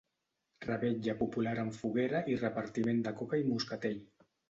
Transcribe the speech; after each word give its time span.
Revetlla 0.65 1.15
popular 1.19 1.53
amb 1.65 1.79
foguera 1.83 2.25
i 2.35 2.41
repartiment 2.43 3.07
de 3.11 3.17
coca 3.23 3.45
i 3.47 3.51
moscatell. 3.55 4.05